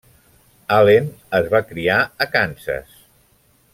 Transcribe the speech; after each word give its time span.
Allen 0.77 1.11
es 1.39 1.51
va 1.55 1.61
criar 1.73 1.99
a 2.25 2.29
Kansas. 2.37 2.97